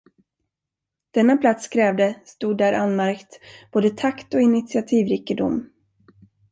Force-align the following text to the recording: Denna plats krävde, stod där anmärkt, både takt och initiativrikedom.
Denna 1.11 1.37
plats 1.37 1.67
krävde, 1.67 2.15
stod 2.25 2.57
där 2.57 2.73
anmärkt, 2.73 3.39
både 3.71 3.89
takt 3.89 4.33
och 4.33 4.41
initiativrikedom. 4.41 5.69